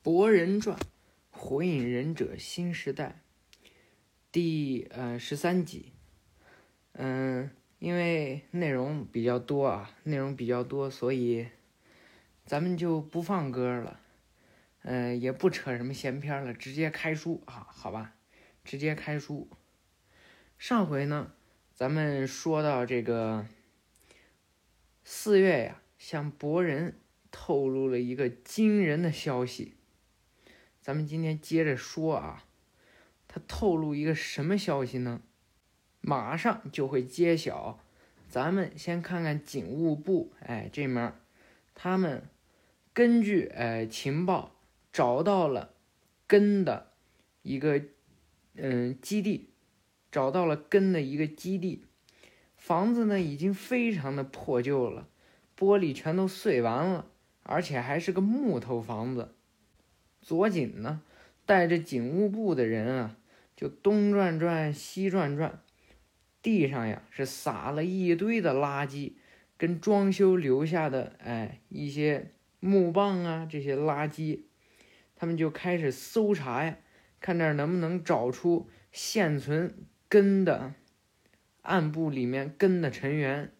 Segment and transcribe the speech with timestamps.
[0.00, 0.78] 博人传》
[1.28, 3.20] 《火影忍者新时代》
[4.30, 5.92] 第呃十三集。
[6.92, 11.48] 嗯，因为内容比较多啊，内容比较多，所以
[12.44, 14.00] 咱们就不放歌了。
[14.82, 18.14] 嗯，也不扯什么闲篇了，直接开书啊，好吧，
[18.64, 19.50] 直接开书。
[20.58, 21.32] 上回呢，
[21.74, 23.48] 咱们说到这个
[25.02, 27.00] 四月呀，向博人
[27.32, 29.74] 透露了一个惊人的消息。
[30.88, 32.44] 咱们今天接着说啊，
[33.28, 35.20] 他透露一个什么消息呢？
[36.00, 37.78] 马上就会揭晓。
[38.30, 41.12] 咱们先看看警务部，哎，这面
[41.74, 42.22] 他们
[42.94, 44.56] 根据哎情报
[44.90, 45.74] 找到了
[46.26, 46.92] 根的
[47.42, 47.82] 一个
[48.54, 49.50] 嗯基地，
[50.10, 51.84] 找到了根的一个基地。
[52.56, 55.06] 房子呢已经非常的破旧了，
[55.54, 57.04] 玻璃全都碎完了，
[57.42, 59.34] 而且还是个木头房子。
[60.28, 61.00] 左锦呢，
[61.46, 63.16] 带着警务部的人啊，
[63.56, 65.62] 就东转转西转转，
[66.42, 69.14] 地上呀是撒了一堆的垃圾，
[69.56, 74.40] 跟装修留下的哎一些木棒啊这些垃圾，
[75.16, 76.76] 他们就开始搜查呀，
[77.22, 79.74] 看这能不能找出现存
[80.10, 80.74] 根的
[81.62, 83.50] 暗部里面根的成员，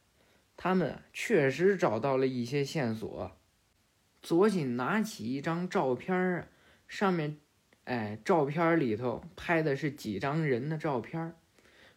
[0.54, 3.38] 他们确实找到了一些线索。
[4.20, 6.48] 左锦拿起一张照片啊。
[6.88, 7.36] 上面，
[7.84, 11.34] 哎，照片里头拍的是几张人的照片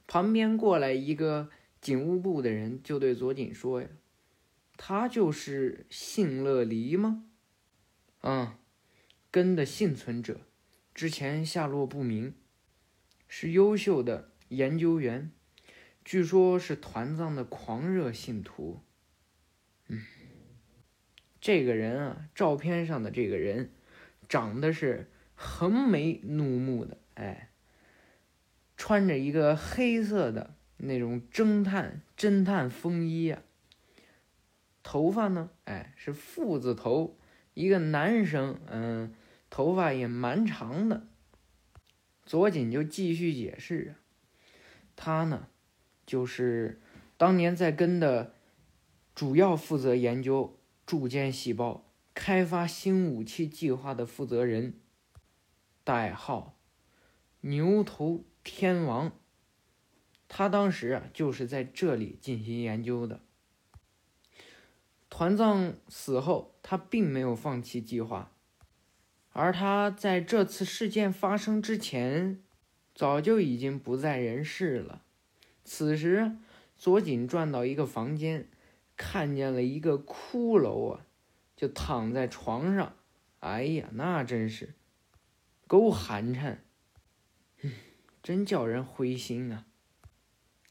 [0.05, 3.87] 旁边过来一个警务部的人，就对左锦说：“呀，
[4.75, 7.23] 他就是信乐离吗？
[8.21, 8.57] 嗯，
[9.31, 10.41] 根的幸存者，
[10.93, 12.35] 之前下落不明，
[13.29, 15.31] 是优秀的研究员，
[16.03, 18.81] 据说是团藏的狂热信徒。
[19.87, 20.03] 嗯，
[21.39, 23.71] 这个人啊，照片上的这个人。”
[24.31, 27.49] 长得是横眉怒目的，哎，
[28.77, 33.41] 穿着一个黑色的那种侦探侦探风衣啊，
[34.83, 37.17] 头发呢，哎，是富字头，
[37.55, 39.13] 一个男生，嗯，
[39.49, 41.05] 头发也蛮长的。
[42.25, 43.99] 左锦就继续解释啊，
[44.95, 45.49] 他呢，
[46.05, 46.79] 就是
[47.17, 48.33] 当年在跟的，
[49.13, 51.90] 主要负责研究柱间细胞。
[52.13, 54.73] 开发新武器计划的负责人，
[55.83, 56.57] 代号
[57.41, 59.11] 牛头天王。
[60.27, 63.21] 他当时啊，就是在这里进行研究的。
[65.09, 68.31] 团藏死后，他并没有放弃计划，
[69.33, 72.41] 而他在这次事件发生之前，
[72.95, 75.03] 早就已经不在人世了。
[75.65, 76.37] 此时，
[76.77, 78.47] 左井转到一个房间，
[78.95, 81.05] 看见了一个骷髅啊。
[81.61, 82.95] 就躺在床上，
[83.41, 84.73] 哎呀，那真是
[85.67, 86.57] 够寒碜，
[87.61, 87.71] 嗯，
[88.23, 89.67] 真叫人灰心啊。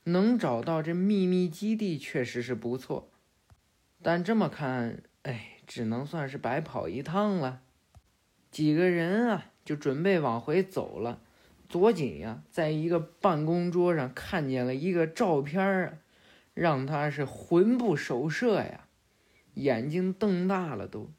[0.03, 3.13] 能找到这秘密基地确实是不错，
[4.03, 7.63] 但这么看，哎，只能算是白跑一趟了。
[8.51, 11.23] 几个人啊，就准备往回走了。
[11.69, 15.99] 左锦呀，在一个办公桌上看见了一个照片啊，
[16.53, 18.89] 让他是魂不守舍呀。
[19.55, 21.13] 眼睛瞪大了，都。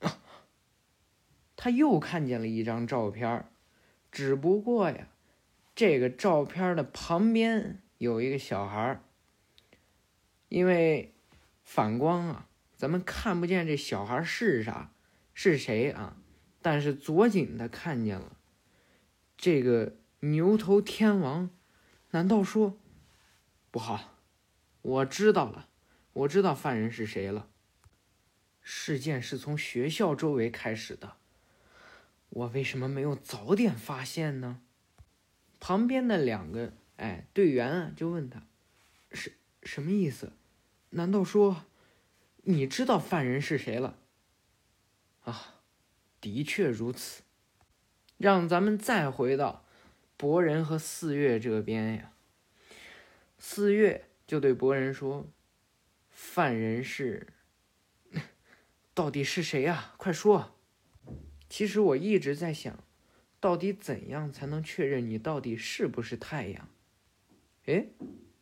[1.56, 3.48] 他又看见了一张照片，
[4.12, 5.08] 只不过呀，
[5.74, 9.00] 这个照片的旁边有一个小孩
[10.48, 11.14] 因为
[11.62, 14.92] 反光啊，咱们看不见这小孩是啥，
[15.32, 16.16] 是谁啊？
[16.60, 18.36] 但是左井他看见了，
[19.36, 21.50] 这个牛头天王，
[22.10, 22.78] 难道说
[23.70, 24.18] 不好？
[24.82, 25.68] 我知道了，
[26.12, 27.48] 我知道犯人是谁了。
[28.66, 31.16] 事件是从学校周围开始的，
[32.30, 34.62] 我为什么没有早点发现呢？
[35.60, 38.42] 旁边的两个哎队员啊就问他，
[39.12, 39.32] 什
[39.62, 40.32] 什么意思？
[40.90, 41.66] 难道说
[42.44, 43.98] 你知道犯人是谁了？
[45.24, 45.60] 啊，
[46.22, 47.22] 的确如此。
[48.16, 49.66] 让咱们再回到
[50.16, 52.12] 博人和四月这边呀。
[53.38, 55.28] 四月就对博人说，
[56.10, 57.26] 犯人是。
[58.94, 59.92] 到底是谁呀？
[59.96, 60.54] 快说！
[61.48, 62.84] 其实我一直在想，
[63.40, 66.68] 到底怎样才能确认你到底是不是太阳？
[67.66, 67.88] 哎，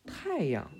[0.05, 0.71] 太阳。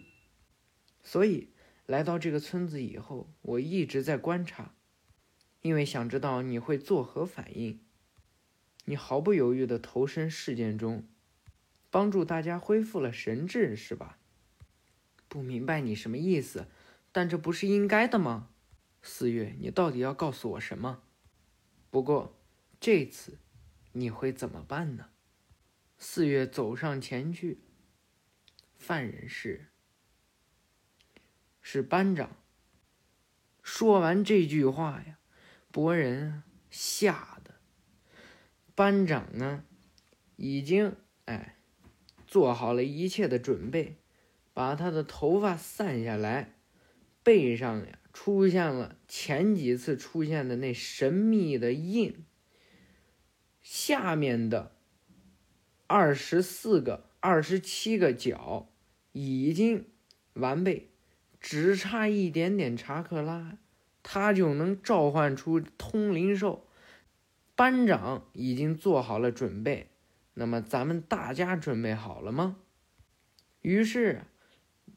[1.01, 1.49] 所以
[1.87, 4.75] 来到这个村子以后，我一直在观察，
[5.61, 7.79] 因为想知道你会作何反应。
[8.85, 11.07] 你毫不犹豫的投身事件中，
[11.89, 14.19] 帮助大家恢复了神智，是吧？
[15.27, 16.67] 不明白你什么意思，
[17.11, 18.49] 但这不是应该的吗？
[19.05, 21.03] 四月，你到底要告诉我什么？
[21.91, 22.39] 不过，
[22.79, 23.37] 这次
[23.91, 25.09] 你会怎么办呢？
[25.97, 27.59] 四月走上前去，
[28.75, 29.67] 犯人是
[31.61, 32.37] 是班长。
[33.61, 35.19] 说完这句话呀，
[35.69, 37.55] 博人吓得
[38.73, 39.65] 班长呢，
[40.37, 40.95] 已经
[41.25, 41.57] 哎
[42.25, 43.97] 做好了一切的准备，
[44.53, 46.55] 把他的头发散下来，
[47.21, 52.23] 背上呀出现了前几次出现的那神秘的印，
[53.61, 54.75] 下面的
[55.87, 58.69] 二十四个、二十七个角
[59.11, 59.87] 已经
[60.33, 60.89] 完备。
[61.41, 63.57] 只差一点点查克拉，
[64.01, 66.69] 他就能召唤出通灵兽。
[67.53, 69.89] 班长已经做好了准备，
[70.35, 72.55] 那么咱们大家准备好了吗？
[73.61, 74.21] 于是，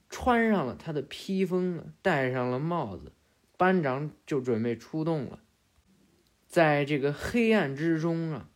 [0.08, 3.12] 穿上了他的披风，戴上了帽子，
[3.56, 5.40] 班长就准备出动了。
[6.46, 8.48] 在这个黑暗之中啊，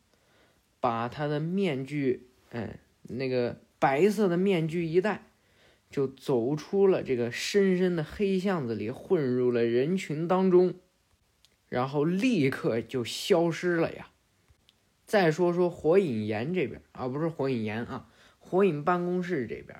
[0.81, 5.27] 把他的面具，哎，那个白色的面具一戴。
[5.91, 10.75] 就走出了这个深深的黑巷子里，混入了人群当中，
[11.69, 14.11] 然后立刻就消失了呀。
[15.05, 18.09] 再说说火影岩这边啊，不是火影岩啊，
[18.39, 19.77] 火影办公室这边，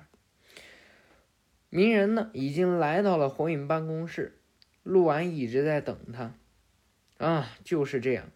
[1.71, 4.39] 鸣人呢已经来到了火影办公室，
[4.83, 6.35] 陆安一直在等他。
[7.17, 8.29] 啊，就是这样，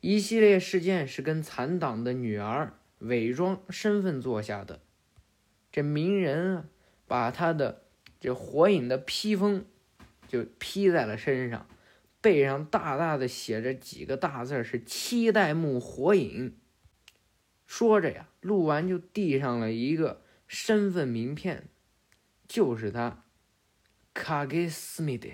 [0.00, 4.80] 一系列事件是跟残党的女儿伪装身份做下的，
[5.70, 6.64] 这鸣人啊。
[7.06, 7.84] 把他的
[8.20, 9.64] 这火影的披风
[10.26, 11.66] 就披在了身上，
[12.20, 16.54] 背上大大的写着几个大字是“七代目火影”。
[17.66, 21.68] 说着呀，陆完就递上了一个身份名片，
[22.48, 23.24] 就是他，
[24.14, 25.28] 卡给斯密的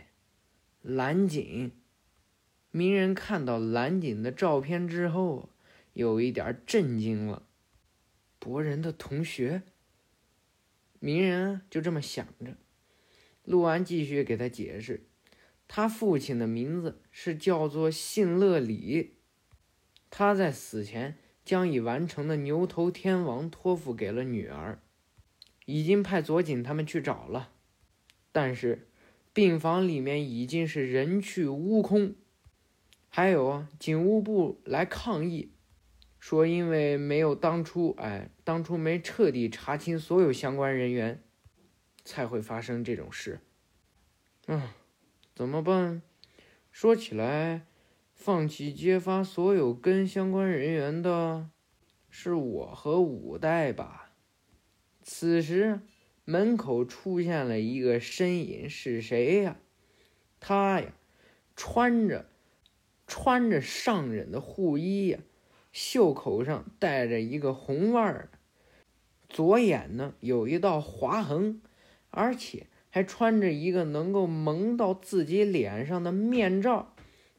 [0.82, 1.70] 蓝井。
[2.72, 5.50] 鸣人看到蓝井的照片之后，
[5.92, 7.46] 有一点震惊了，
[8.40, 9.62] 博人的同学。
[10.98, 12.56] 鸣人就这么想着，
[13.44, 15.06] 陆安继续给他解释，
[15.68, 19.18] 他父亲的名字是叫做信乐里，
[20.10, 24.82] 他在死前将已完成的牛头天王托付给了女儿，
[25.64, 27.50] 已经派佐井他们去找了，
[28.32, 28.88] 但是
[29.32, 32.14] 病房里面已经是人去屋空，
[33.08, 35.50] 还有啊，警务部来抗议。
[36.18, 41.22] 说，因为没有当初，哎，当初没彻底查清所有相关人员，
[42.02, 43.40] 才会发生这种事。
[44.46, 44.62] 嗯，
[45.34, 46.00] 怎么办？
[46.72, 47.66] 说起来，
[48.14, 51.50] 放弃揭发所有跟相关人员的，
[52.08, 54.03] 是我和五代吧？
[55.06, 55.80] 此时，
[56.24, 59.58] 门口出现了一个身影，是谁呀？
[60.40, 60.94] 他呀，
[61.54, 62.24] 穿着
[63.06, 65.18] 穿着上忍的护衣呀。
[65.74, 68.30] 袖口上戴着一个红腕儿，
[69.28, 71.60] 左眼呢有一道划痕，
[72.08, 76.94] 而且还穿着一个能够蒙到自己脸上的面罩，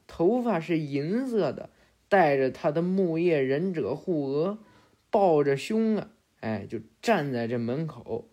[0.06, 1.70] 头发是银色的，
[2.08, 4.58] 戴着他的木叶忍者护额，
[5.10, 6.10] 抱着胸啊，
[6.40, 8.30] 哎，就站在这门口。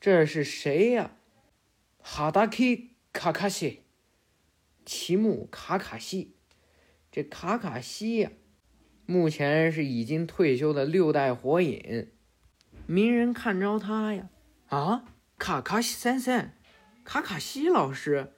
[0.00, 1.12] 这是谁呀？
[1.98, 3.82] 哈达基卡卡西，
[4.84, 6.36] 奇木卡卡西，
[7.10, 8.30] 这卡卡西呀。
[9.06, 12.10] 目前是已经退休的六代火影，
[12.86, 14.28] 鸣人看着他呀，
[14.68, 15.04] 啊，
[15.38, 16.56] 卡卡西三三，
[17.04, 18.32] 卡卡西老师，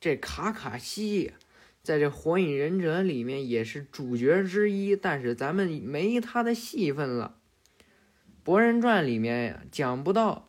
[0.00, 1.32] 这卡卡西
[1.82, 7.39] 在这火影忍者里面也是主角之一，但是咱们没他的戏份了。
[8.50, 10.48] 博人传里面呀讲不到，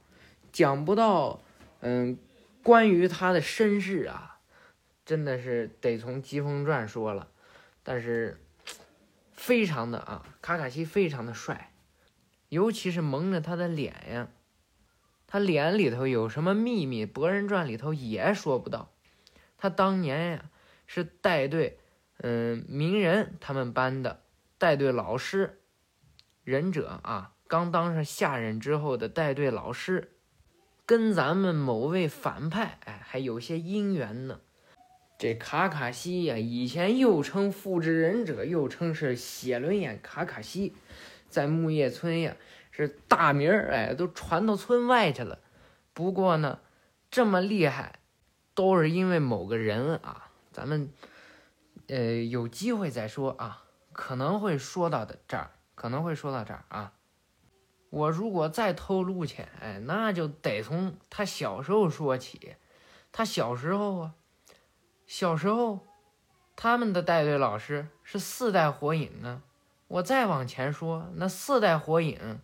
[0.52, 1.40] 讲不到，
[1.82, 2.18] 嗯，
[2.64, 4.40] 关于他的身世啊，
[5.06, 7.28] 真的是得从疾风传说了，
[7.84, 8.40] 但是。
[9.34, 11.72] 非常的啊，卡卡西非常的帅，
[12.50, 14.30] 尤其是蒙着他的脸呀，
[15.28, 17.06] 他脸里头有什么秘密？
[17.06, 18.92] 博人传里头也说不到。
[19.60, 20.50] 他当年呀
[20.88, 21.78] 是带队，
[22.18, 24.24] 嗯，鸣人他们班的
[24.58, 25.62] 带队老师，
[26.44, 30.14] 忍者啊，刚当上下任之后的带队老师，
[30.86, 34.40] 跟咱们某位反派哎还有些姻缘呢。
[35.18, 40.74] 这卡卡西呀，以前又称复制忍者，又称是写轮眼卡卡西，
[41.28, 42.38] 在木叶村呀
[42.72, 45.40] 是大名儿，哎，都传到村外去了。
[45.94, 46.60] 不过呢，
[47.10, 48.00] 这么厉害，
[48.56, 50.32] 都是因为某个人啊。
[50.54, 50.90] 咱们
[51.90, 56.94] 呃有机会再说啊，可能会说到的这儿，可能会说到这儿啊。
[57.92, 62.56] 我如果再透露去，哎，那就得从他小时候说起。
[63.12, 64.16] 他小时候啊。
[65.06, 65.82] 小时候，
[66.56, 69.42] 他们的带队老师是四代火影啊。
[69.90, 72.40] 我再往前说，那四代火影，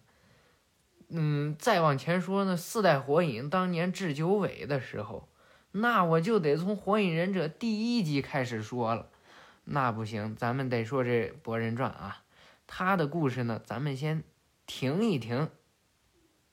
[1.08, 5.30] 嗯，再往前说，那四代火影当年至九尾的时候，
[5.72, 9.08] 那我就得从火影忍者第一集开始说了。
[9.64, 12.24] 那不行，咱们得说这博人传啊。
[12.68, 14.26] 他的故事呢，咱们先
[14.68, 15.50] 停一停，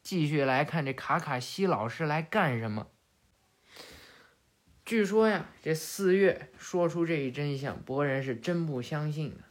[0.02, 2.87] 继续来看这卡卡西老师来干什么。
[4.85, 9.42] 据说呀，这四月说出这一真相，博人是真不相信啊！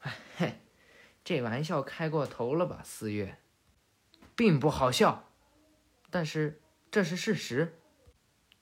[0.00, 0.60] 哎嘿，
[1.22, 2.80] 这玩笑开过头了吧？
[2.82, 3.38] 四月，
[4.34, 5.30] 并不好笑，
[6.10, 7.78] 但是这是事实。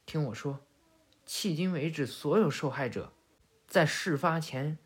[0.07, 0.67] 听我说，
[1.27, 3.13] 迄今为止，所有受害者
[3.69, 4.79] 在事发前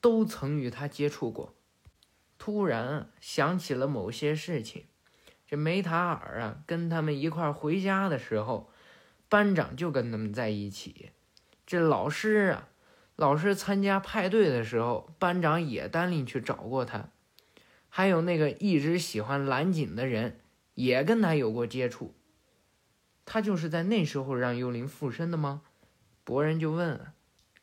[0.00, 1.54] 都曾与他接触过。
[2.38, 4.84] 突然想起了某些事情，
[5.46, 8.70] 这梅塔尔啊，跟他们一块回家的时候。
[9.30, 11.10] 班长就跟他们在一起，
[11.66, 12.68] 这老师啊，
[13.14, 17.10] 老师参加派对的时候，班长也单拎去找过他，
[17.90, 20.40] 还有那个一直喜欢蓝锦的人，
[20.72, 22.14] 也跟他有过接触。
[23.26, 25.60] 他就是在那时候让幽灵附身的吗？
[26.24, 26.98] 博人就问。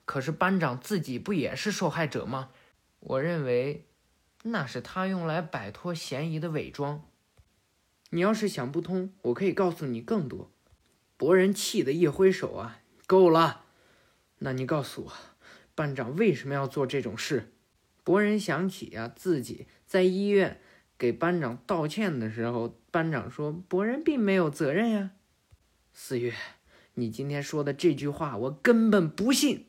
[0.05, 2.51] 可是班长自己不也是受害者吗？
[2.99, 3.84] 我认为，
[4.47, 7.03] 那是他用来摆脱嫌疑的伪装。
[8.11, 10.51] 你要是想不通，我可以告诉你更多。
[11.17, 13.65] 博人气得一挥手啊，够了！
[14.39, 15.13] 那你告诉我，
[15.73, 17.51] 班长为什么要做这种事？
[18.03, 20.61] 博人想起呀，自己在医院
[20.95, 25.11] 给班长道歉的时候，班长说博人并没有责任呀。
[25.91, 26.35] 四月，
[26.93, 29.65] 你今天说的这句话，我根本不信。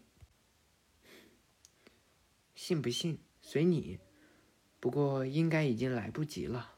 [2.54, 3.99] 信不信随你，
[4.80, 6.75] 不过应该已经来不及了。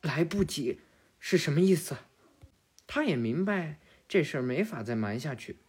[0.00, 0.80] 来不及
[1.18, 1.96] 是什么意思？
[2.86, 3.78] 他也明白
[4.08, 5.60] 这事儿没法再瞒下去，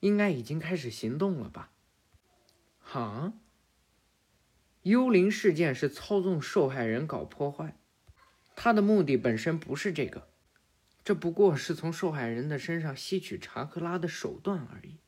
[0.00, 1.70] 应该已经开始行动了吧？
[2.80, 3.34] 哈，
[4.82, 7.76] 幽灵事件是操纵受害人搞破坏，
[8.56, 10.28] 他的目的本身不是这个，
[11.04, 14.98] 这不过是从受害人的身上吸取查克拉的手段而已。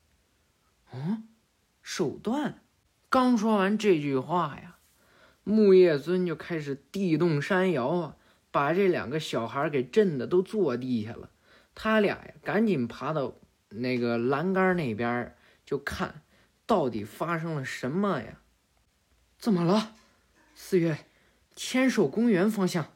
[0.93, 1.29] 嗯，
[1.83, 2.63] 手段？
[3.09, 4.74] 刚说完这句话呀，
[5.45, 8.17] 木叶尊就开始地动山摇啊。
[8.51, 11.29] 把这两个小孩给震的都坐地下了，
[11.75, 13.35] 他俩呀赶紧爬到
[13.69, 15.35] 那个栏杆那边
[15.67, 16.23] 就看，
[16.65, 18.41] 到底发生了什么呀？
[19.39, 19.97] 怎么了？
[20.55, 20.99] 四月，
[21.57, 22.93] 千手公园方向，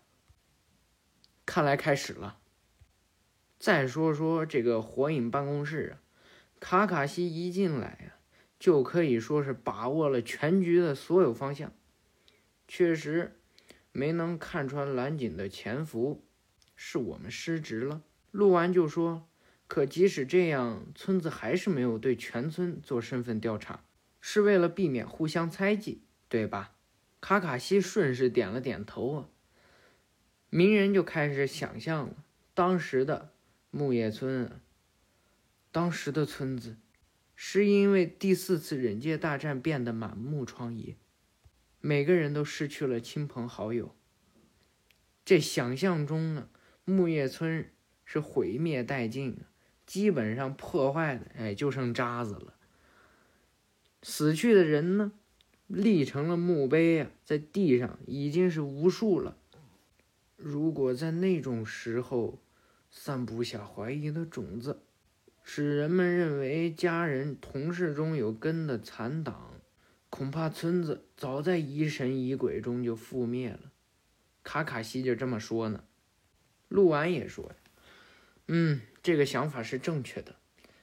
[1.44, 2.38] 看来开始了。
[3.58, 5.98] 再说说这个火影办公室啊，
[6.60, 8.14] 卡卡西一进来呀，
[8.60, 11.72] 就可以说是把握了全局的所有方向，
[12.68, 13.34] 确实。
[13.90, 16.22] 没能看穿蓝锦的潜伏，
[16.76, 18.02] 是我们失职了。
[18.30, 19.26] 陆完就说
[19.66, 23.82] ：“可即使这样，村子还是没有对全村做身份调查，
[24.20, 26.76] 是为了避免互相猜忌，对吧？”
[27.20, 29.28] 卡卡西顺势点了点头啊。
[30.50, 32.14] 鸣人就开始想象了
[32.54, 33.32] 当时的
[33.72, 34.60] 木叶村，
[35.72, 36.76] 当时的村子，
[37.34, 40.94] 是因为第四次忍界大战变得满目疮痍。
[41.80, 43.94] 每个人都失去了亲朋好友。
[45.24, 46.48] 这想象中呢，
[46.84, 47.70] 木叶村
[48.04, 49.36] 是毁灭殆尽，
[49.86, 52.54] 基本上破坏的，哎，就剩渣子了。
[54.02, 55.12] 死去的人呢，
[55.66, 59.36] 立成了墓碑啊，在地上已经是无数了。
[60.36, 62.38] 如果在那种时候
[62.90, 64.80] 散布下怀疑的种子，
[65.42, 69.57] 使人们认为家人、同事中有根的残党。
[70.18, 73.70] 恐怕村子早在疑神疑鬼中就覆灭了。
[74.42, 75.84] 卡卡西就这么说呢。
[76.66, 77.52] 陆完也说
[78.48, 80.34] ：“嗯，这个想法是正确的。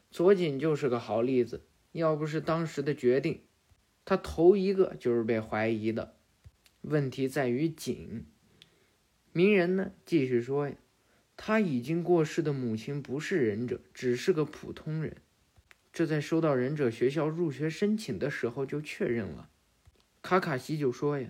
[0.09, 1.65] 佐井就是个好例子。
[1.91, 3.41] 要不是当时的决定，
[4.05, 6.15] 他头一个就是被怀疑的。
[6.79, 8.25] 问题在于井。
[9.33, 10.75] 鸣人呢，继续说呀，
[11.35, 15.17] 他已经过世的母亲不是忍者，只是个普通人。”
[15.95, 19.47] 这在收到忍者学校入学申请的时候就确认了。
[20.21, 21.29] 卡卡西就说呀：“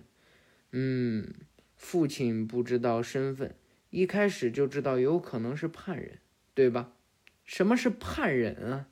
[0.72, 1.32] 嗯，
[1.76, 3.54] 父亲不知道身份，
[3.90, 6.18] 一开始就知道有可能是叛人，
[6.52, 6.94] 对吧？
[7.44, 8.88] 什么是叛人啊？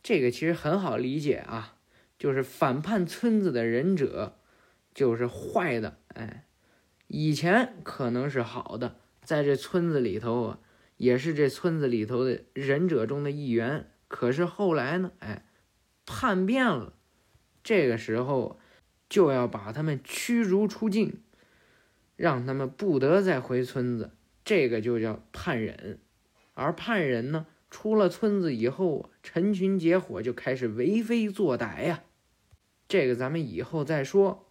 [0.00, 1.78] 这个其实很好理解啊，
[2.16, 4.38] 就是反叛村子的忍者，
[4.94, 5.98] 就是坏的。
[6.10, 6.46] 哎，
[7.08, 10.60] 以前可能是好的，在这村子里头啊，
[10.98, 15.10] 也是这村子里头的忍者中的一员。”可是后来呢？
[15.18, 15.44] 哎，
[16.06, 16.92] 叛变了，
[17.64, 18.60] 这个时候
[19.08, 21.18] 就要把他们驱逐出境，
[22.14, 24.12] 让他们不得再回村子，
[24.44, 25.98] 这个就叫叛忍。
[26.52, 32.04] 而叛人呢，出了村子以后啊，成群结伙就开始为非作歹呀。
[32.86, 34.48] 这个咱们以后再说。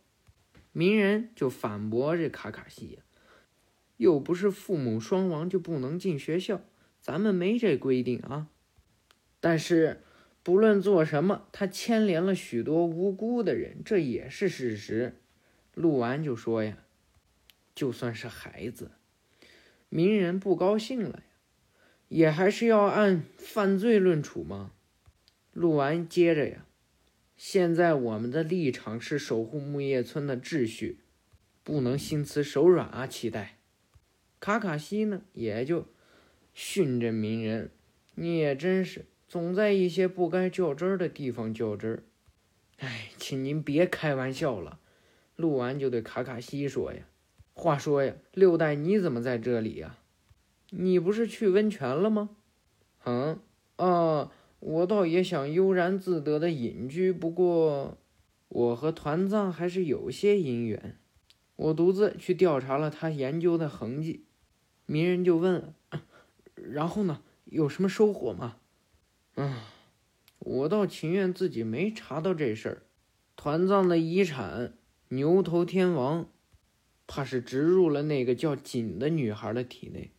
[0.73, 2.99] 鸣人就反驳这卡卡西，
[3.95, 6.59] 又不是父母双亡就不能进学校，
[6.99, 8.49] 咱们没这规定啊。
[9.43, 9.99] 但是
[10.41, 15.19] 不论做什么，他牵连了许多无辜的人，这也是事实。
[15.73, 16.77] 录完就说呀，
[17.75, 18.91] 就算是孩子，
[19.89, 21.23] 鸣人不高兴了呀，
[22.07, 24.71] 也还是要按犯罪论处吗？
[25.51, 26.65] 录完接着呀。
[27.35, 30.99] 现在我们的立场是守护木叶村的秩序，
[31.65, 33.05] 不能心慈手软啊！
[33.05, 33.57] 期待
[34.39, 35.85] 卡卡西呢，也就
[36.53, 37.71] 训着鸣人
[38.15, 42.03] ：“你也真是总在一些不该较真儿的地方较真儿。”
[42.77, 44.77] 哎，请您别开玩笑了。
[45.35, 46.99] 录完就对卡卡西说：“呀，
[47.55, 49.97] 话说呀，六代你怎么在这里呀？
[50.69, 52.29] 你不是去温泉了吗
[53.05, 53.39] ？”“嗯，
[53.77, 57.97] 啊。”我倒也想悠然自得的隐居，不过
[58.49, 60.99] 我和团藏还是有些姻缘。
[61.55, 64.25] 我独自去调查了他研究的痕迹，
[64.85, 65.73] 鸣人就问
[66.55, 67.23] ：“然后呢？
[67.45, 68.57] 有什么收获吗？”
[69.35, 69.69] 啊，
[70.39, 72.83] 我倒情愿自己没查到这事儿。
[73.35, 74.77] 团藏的遗产
[75.09, 76.29] 牛头天王，
[77.07, 80.11] 怕是植入了那个叫锦的女孩的体内。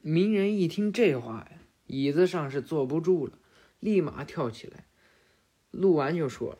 [0.00, 3.38] 鸣人一听这话呀，椅子上是坐不住了。
[3.80, 4.86] 立马跳起来，
[5.70, 6.58] 录完就说：“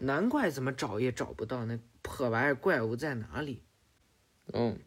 [0.00, 3.62] 难怪怎么找也找不到那破玩意，怪物在哪里？”
[4.52, 4.78] 嗯，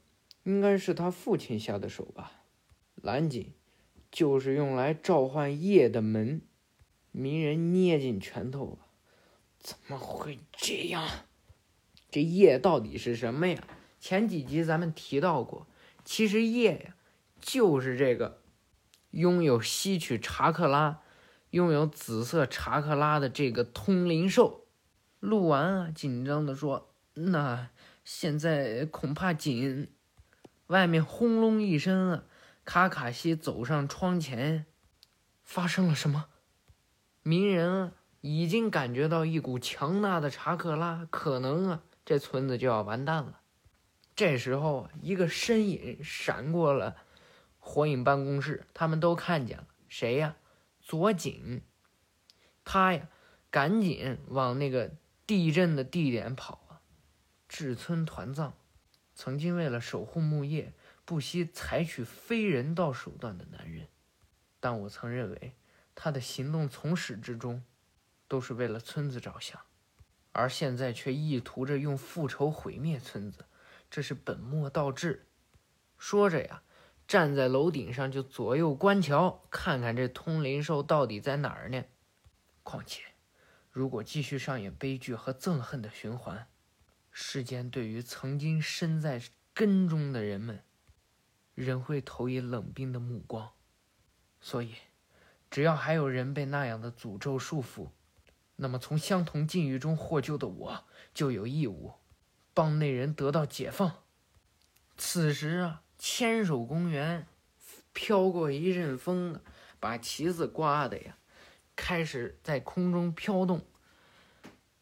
[0.43, 2.43] 应该是他父亲下的手吧。
[2.95, 3.53] 蓝锦
[4.11, 6.41] 就是用来召唤夜的门。
[7.11, 8.77] 鸣人捏紧拳头，
[9.59, 11.07] 怎么会这样？
[12.09, 13.63] 这夜到底是什么呀？
[13.99, 15.67] 前几集咱们提到过，
[16.03, 16.95] 其实夜呀，
[17.39, 18.41] 就是这个
[19.11, 21.01] 拥有吸取查克拉。
[21.51, 24.67] 拥有紫色查克拉的这个通灵兽，
[25.19, 27.71] 录完啊，紧张的说：“那
[28.05, 29.89] 现在恐怕紧。”
[30.67, 32.23] 外面轰隆一声啊，
[32.63, 34.65] 卡卡西走上窗前，
[35.43, 36.27] 发生了什么？
[37.23, 43.41] 鸣人，已经感觉到一股强大的查克拉，可能啊，这村子就要完蛋了。
[44.15, 46.95] 这时候啊，一个身影闪过了
[47.57, 50.35] 火影办公室，他们都看见了，谁呀？
[50.79, 51.61] 左井，
[52.63, 53.07] 他呀，
[53.49, 54.91] 赶紧往那个
[55.25, 56.81] 地震的地点跑啊！
[57.47, 58.53] 志村团藏，
[59.13, 60.73] 曾经为了守护木叶，
[61.05, 63.87] 不惜采取非人道手段的男人，
[64.59, 65.55] 但我曾认为
[65.95, 67.63] 他的行动从始至终
[68.27, 69.59] 都是为了村子着想，
[70.31, 73.45] 而现在却意图着用复仇毁灭村子，
[73.89, 75.27] 这是本末倒置。
[75.97, 76.63] 说着呀。
[77.07, 81.83] 站在楼顶上就左右观瞧，看看这通灵兽到底在哪儿呢？
[82.63, 83.03] 况且，
[83.69, 86.47] 如果继续上演悲剧和憎恨的循环，
[87.11, 89.21] 世间对于曾经身在
[89.53, 90.63] 根中的人们，
[91.53, 93.51] 人会投以冷冰的目光。
[94.39, 94.75] 所以，
[95.49, 97.89] 只要还有人被那样的诅咒束缚，
[98.55, 101.93] 那么从相同境遇中获救的我，就有义务
[102.53, 104.03] 帮那人得到解放。
[104.97, 105.83] 此时啊。
[106.03, 107.27] 千手公园
[107.93, 109.39] 飘过一阵风，
[109.79, 111.15] 把旗子刮的呀，
[111.75, 113.67] 开始在空中飘动。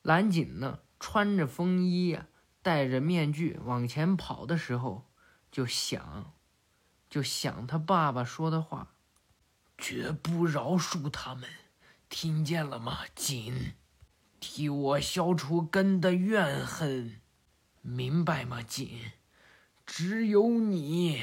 [0.02, 2.30] 蓝锦呢，穿着风衣呀，
[2.62, 5.10] 戴着面具往前跑的时候，
[5.52, 6.34] 就想，
[7.10, 8.94] 就想他爸爸说的话
[9.78, 11.50] ：“绝不饶恕他们，
[12.08, 13.74] 听见了吗，锦？
[14.40, 17.20] 替我消除根的怨恨，
[17.82, 19.12] 明白吗，锦？”
[19.86, 21.20] 只有你，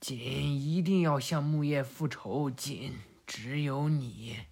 [0.00, 2.50] 锦一定要向木叶复仇。
[2.50, 2.94] 锦，
[3.26, 4.46] 只有你。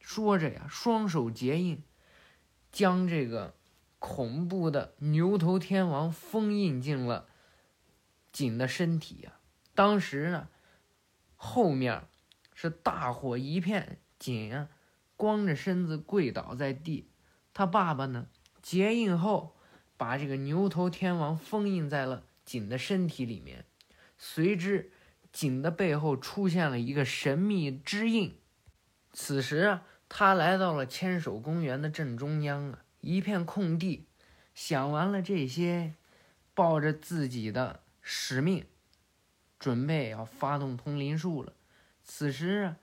[0.00, 1.84] 说着呀，双手结印，
[2.72, 3.54] 将这个
[4.00, 7.28] 恐怖的牛头天王封印进了
[8.32, 9.34] 锦的身体呀。
[9.74, 10.48] 当时呢，
[11.36, 12.02] 后面
[12.54, 14.68] 是大火一片，锦啊，
[15.16, 17.10] 光着身子跪倒在地。
[17.54, 18.28] 他爸爸呢，
[18.60, 19.56] 结印后
[19.96, 22.24] 把这个牛头天王封印在了。
[22.44, 23.64] 锦的身体里面，
[24.18, 24.90] 随之，
[25.32, 28.36] 锦的背后出现了一个神秘之印。
[29.12, 34.08] 此时啊，他来到了千手公园的正中央啊，一片空地。
[34.54, 35.94] 想完了这些，
[36.52, 38.66] 抱着自己的使命，
[39.62, 41.52] 准备要发动通灵术了。
[42.02, 42.76] 此时啊，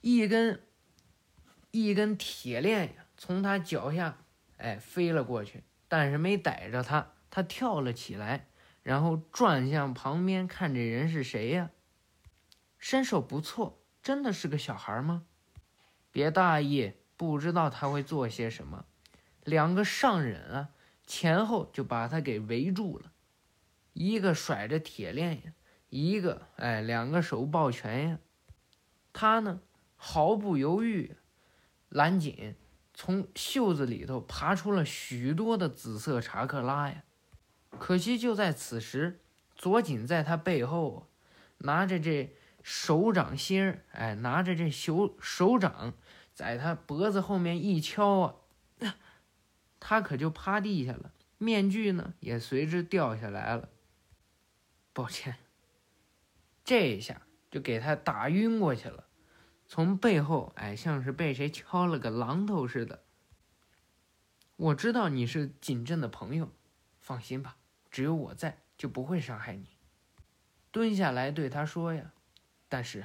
[0.00, 0.60] 一根
[1.70, 4.18] 一根铁链，从他脚下
[4.56, 8.48] 哎飞了过去，但是没逮着他，他跳了起来。
[8.82, 11.70] 然后转向旁边看这人是谁呀？
[12.80, 15.22] 身手不错，真的是个小孩吗？
[16.10, 18.86] 别大意，不知道他会做些什么。
[19.44, 20.70] 两个上忍啊，
[21.06, 23.12] 前后就把他给围住了，
[23.92, 25.52] 一个甩着铁链呀，
[25.92, 28.18] 一个哎，两个手抱拳呀。
[29.12, 29.60] 他呢，
[29.94, 31.16] 毫不犹豫，
[31.90, 32.54] 蓝锦
[32.94, 37.04] 从袖子里头爬出了许多的紫色查克拉呀。
[37.78, 39.20] 可惜就在此时，
[39.54, 41.10] 左锦在他背后
[41.58, 45.92] 拿着这手掌心儿，哎，拿着这手手掌，
[46.32, 48.40] 在他脖子后面一敲
[48.80, 48.96] 啊，
[49.78, 53.68] 他可就趴地下了，面具呢也随之掉下来了。
[54.94, 55.36] 抱歉，
[56.72, 59.04] 这一下就给他打晕过去了，
[59.66, 63.04] 从背后哎，像是被谁敲了个榔头似的。
[64.56, 66.50] 我知道你是锦镇的朋友，
[66.98, 67.58] 放心吧。
[67.90, 69.66] 只有我在，就不会伤害你。
[70.70, 72.14] 蹲下来对他说呀，
[72.70, 73.04] 但是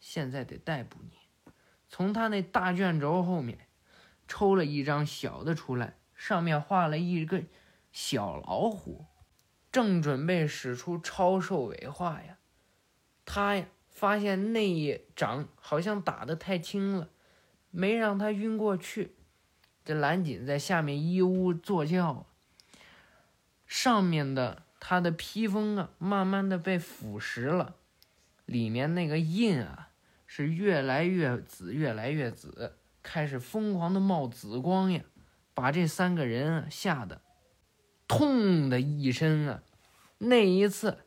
[0.00, 1.52] 现在得逮捕你。
[1.90, 3.68] 从他那大卷轴后面
[4.26, 7.42] 抽了一张小的出来，上面画了一个
[7.92, 9.04] 小老虎，
[9.70, 12.38] 正准备使出超兽尾化呀。
[13.26, 17.10] 他呀发现那一掌好像打得太轻了，
[17.70, 19.16] 没让他晕过去。
[19.84, 22.24] 这蓝锦在下面一屋作叫。
[23.66, 27.74] 上面的他的披风啊，慢慢的被腐蚀了，
[28.44, 29.90] 里面那个印啊
[30.24, 35.02] 是越来越紫，越来越紫，开始疯狂的冒紫光呀，
[35.52, 37.20] 把这三个人吓得，
[38.06, 39.62] 痛的一声啊，
[40.18, 40.98] 那一次，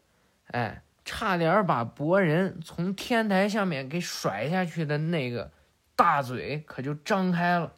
[0.48, 5.52] 哎，差点把博人从天台下面给甩下去的那个
[5.96, 7.74] 大嘴可就张开了，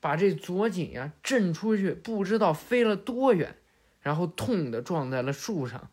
[0.00, 3.54] 把这左锦呀震出去，不知道飞了多远。
[4.00, 5.90] 然后痛的撞在了树上，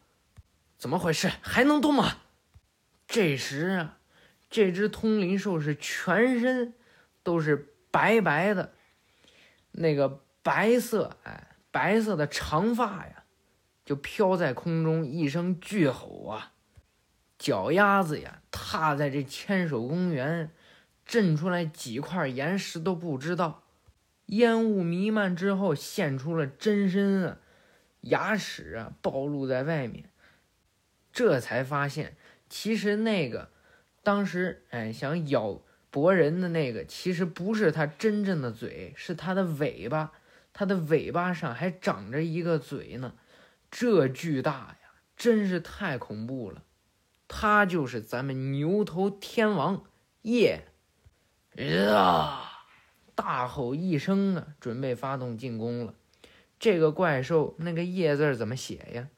[0.77, 1.29] 怎么回事？
[1.41, 2.19] 还能动吗？
[3.05, 3.97] 这时啊，
[4.49, 6.73] 这只通灵兽是全身
[7.21, 8.71] 都是白白的，
[9.73, 13.25] 那个白色哎，白色的长发呀，
[13.83, 16.53] 就飘在空中，一声巨吼啊，
[17.37, 20.51] 脚丫子呀踏在这千手公园，
[21.05, 23.63] 震出来几块岩石都不知道，
[24.27, 27.37] 烟雾弥漫之后现出了真身啊。
[28.01, 30.09] 牙齿啊暴露在外面，
[31.11, 32.15] 这才发现，
[32.47, 33.49] 其实那个
[34.01, 40.13] 当时哎想咬博人的那个，其实不是他真正的嘴，是他的尾巴，
[40.53, 43.15] 他的尾巴上还长着一个嘴呢。
[43.69, 46.63] 这巨大呀，真是太恐怖了。
[47.27, 49.83] 他就是咱们牛头天王
[50.21, 50.65] 叶
[51.93, 52.43] 啊！
[53.15, 55.95] 大吼一声啊，准备发动进攻了。
[56.59, 59.09] 这个怪兽那个“夜”字怎么写呀？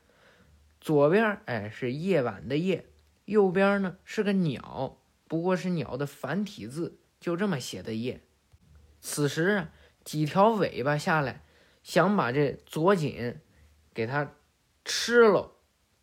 [0.82, 2.86] 左边哎是夜晚的“夜”，
[3.26, 8.22] 右边呢是个鸟，不过是鸟的繁体字，就这么写的“夜”。
[9.02, 9.70] 此时啊，
[10.04, 11.44] 几条尾巴下来，
[11.84, 13.40] 想把这左锦
[13.94, 14.34] 给它
[14.86, 15.52] 吃了，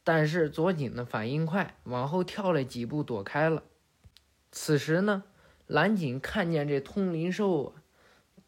[0.07, 3.65] 但是左锦的反应快，往后跳了几步躲开了。
[4.53, 5.25] 此时呢，
[5.67, 7.83] 蓝锦看见这通灵兽啊。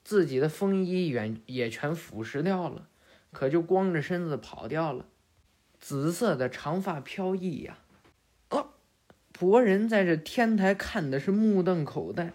[0.05, 2.88] 自己的风衣远也全腐蚀掉了，
[3.33, 5.05] 可就光着身子跑掉了。
[5.81, 7.79] 紫色的长发飘逸呀！
[8.51, 8.68] 啊，
[9.33, 12.33] 博人在这天台看的是目瞪口呆。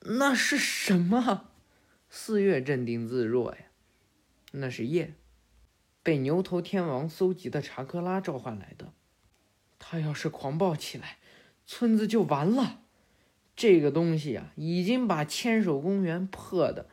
[0.00, 1.50] 那是什么？
[2.10, 3.58] 四月镇定自若呀。
[4.50, 5.14] 那是夜，
[6.06, 8.92] 被牛头天王搜集的查克拉召唤来的。
[9.76, 11.16] 他要是狂暴起来，
[11.66, 12.82] 村子就完了。
[13.56, 16.86] 这个东西啊，已经把千手公园破的，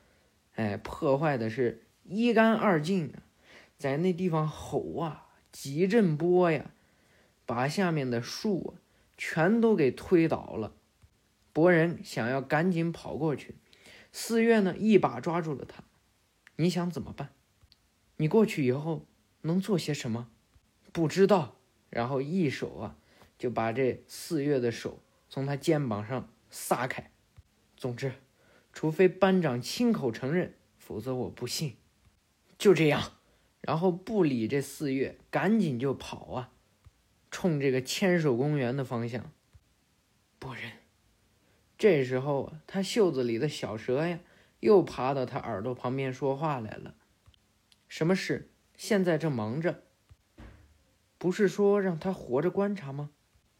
[0.55, 3.21] 哎，破坏的是一干二净啊！
[3.77, 6.71] 在那地方吼啊，几阵波呀，
[7.45, 8.81] 把下面的树啊
[9.15, 10.73] 全都给推倒了。
[11.51, 13.53] 博人想要赶紧跑过去，
[14.11, 15.83] 四月呢一把抓住了他。
[16.55, 17.29] 你想怎么办？
[18.17, 19.05] 你过去以后
[19.41, 20.29] 能做些什么？
[20.91, 21.55] 不知道。
[21.89, 22.97] 然后一手啊，
[23.37, 24.99] 就把这四月的手
[25.29, 26.29] 从他肩膀上。
[26.55, 27.09] 撒开！
[27.75, 28.13] 总之，
[28.71, 31.77] 除非班长亲口承认，否则我不信。
[32.59, 33.13] 就这样，
[33.61, 36.51] 然后不理这四月，赶紧就跑啊，
[37.31, 39.31] 冲这个千手公园的方向。
[40.37, 40.73] 不仁，
[41.75, 44.19] 这时候，他袖子里的小蛇呀，
[44.59, 46.93] 又爬到他耳朵旁边说话来了。
[47.95, 48.49] 什么事？
[48.75, 49.83] 现在正忙着。
[51.19, 53.11] 不是说让他活着观察吗？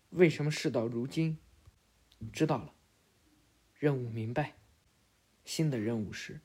[0.10, 1.38] 为什么事到如今？
[2.32, 2.74] 知道了。
[3.78, 4.56] 任务明白。
[5.46, 6.42] 新的任务是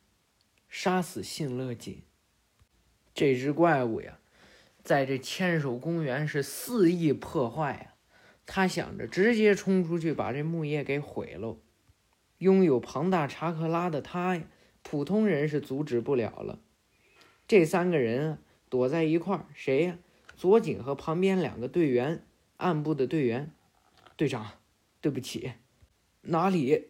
[0.69, 2.03] 杀死信乐锦。
[3.15, 4.19] 这只怪物呀，
[4.83, 7.95] 在这千手公园是肆意破坏呀。
[8.45, 11.63] 他想着直接冲出去把这木叶给毁喽。
[12.37, 14.45] 拥有庞大查克拉的他呀，
[14.83, 16.61] 普通人是阻止不了了。
[17.49, 19.99] 这三个人啊，躲在一块儿，谁呀？
[20.37, 22.23] 左井和旁边两个队员，
[22.59, 23.51] 暗部的队员。
[24.17, 24.53] 队长，
[25.01, 25.53] 对不起，
[26.21, 26.89] 哪里？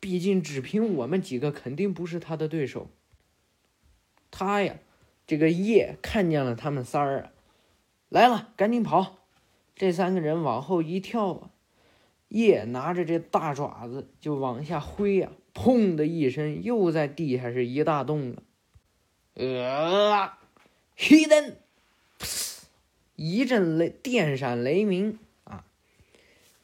[0.00, 2.88] 毕竟只凭我们几个，肯定不是他的对手。
[4.30, 4.76] 他呀，
[5.26, 7.30] 这个叶看见了他们仨儿，
[8.08, 9.18] 来了，赶紧跑！
[9.74, 11.50] 这三个人往后一跳啊，
[12.28, 18.42] 叶拿着这大爪子就往下挥呀，砰的一声，又在地下是一大洞了。
[19.34, 20.32] 呃，
[20.96, 21.56] 黑灯，
[23.16, 25.64] 一阵雷电闪雷鸣啊！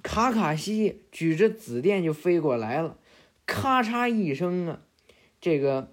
[0.03, 2.99] 卡卡西举着紫电就飞过来了，
[3.47, 4.83] 咔嚓一声啊，
[5.41, 5.93] 这个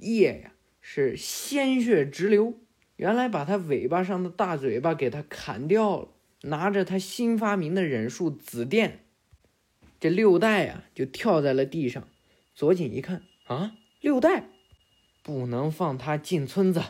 [0.00, 0.52] 叶呀。
[0.88, 2.54] 是鲜血直流，
[2.94, 6.08] 原来把他尾巴上的大嘴巴给他砍掉了，
[6.42, 9.00] 拿着他新发明的忍术紫电，
[9.98, 12.06] 这六代啊就跳在了地上。
[12.54, 14.48] 左井一看啊，六代，
[15.26, 16.80] 不能放他进村子，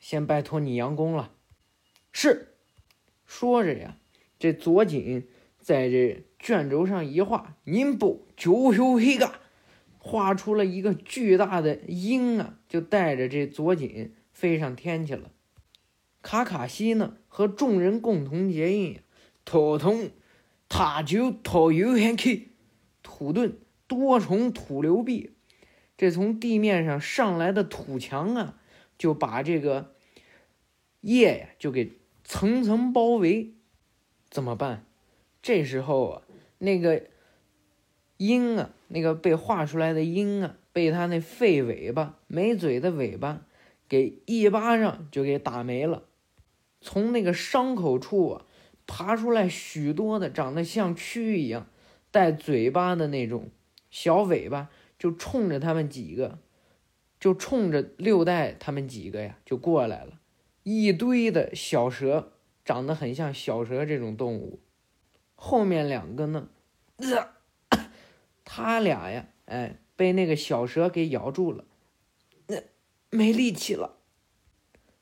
[0.00, 1.30] 先拜托你杨公了。
[2.10, 2.56] 是，
[3.24, 3.98] 说着呀，
[4.36, 5.28] 这左锦
[5.60, 9.38] 在这卷轴上一画，您不九九黑嘎。
[9.96, 15.30] 画出了一个巨大的鹰啊，就带着这左锦飞上天去了。
[16.20, 18.98] 卡卡西呢，和众人共同结印，
[19.44, 20.10] 土通
[20.68, 22.48] 他就土有限去，
[23.04, 23.52] 土遁
[23.86, 25.30] 多重土流壁。
[26.02, 28.58] 这从地面上上来的土墙啊，
[28.98, 29.94] 就把这个
[31.02, 31.92] 叶呀就给
[32.24, 33.54] 层层包围。
[34.28, 34.84] 怎么办？
[35.42, 36.22] 这时候啊，
[36.58, 37.04] 那个
[38.16, 38.70] 鹰啊。
[38.88, 43.46] 那个被画出来的鹰啊，被他那废尾巴、没嘴的尾巴
[43.88, 46.02] 给一巴掌就给打没了。
[46.80, 48.44] 从那个伤口处啊，
[48.88, 51.68] 爬出来许多的长得像蛆一样、
[52.10, 53.50] 带嘴巴的那种
[53.88, 54.68] 小尾巴，
[55.02, 56.38] 就冲着他们几个，
[57.18, 60.20] 就冲着六代他们几个呀，就过来了。
[60.62, 62.34] 一堆的小蛇，
[62.64, 64.60] 长得很像小蛇这种动物。
[65.34, 66.50] 后面两个呢？
[68.44, 71.64] 他俩呀，哎，被那个小蛇给咬住了，
[72.46, 72.62] 那
[73.10, 73.96] 没力气了。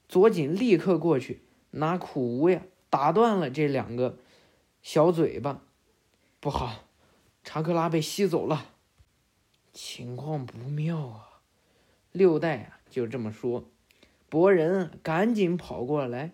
[0.09, 4.17] 左锦立刻过去拿苦无呀，打断了这两个
[4.81, 5.63] 小嘴巴。
[6.41, 6.87] 不好，
[7.45, 8.77] 查克拉被吸走了，
[9.73, 11.41] 情况不妙啊！
[12.13, 13.71] 六代啊，就这么说。
[14.29, 16.33] 博人赶紧跑过来，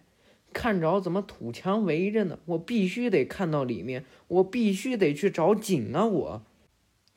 [0.53, 2.39] 看着怎么土墙围着呢？
[2.47, 6.07] 我必须得看到里面，我必须得去找井啊！
[6.07, 6.43] 我。